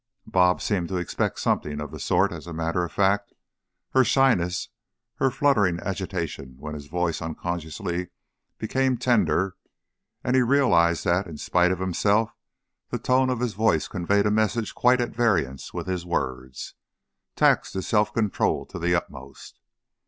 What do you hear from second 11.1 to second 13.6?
in spite of himself, the tone of his